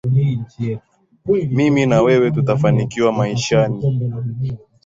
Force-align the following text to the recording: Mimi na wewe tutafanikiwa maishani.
Mimi 1.53 1.85
na 1.85 2.01
wewe 2.01 2.31
tutafanikiwa 2.31 3.11
maishani. 3.11 3.85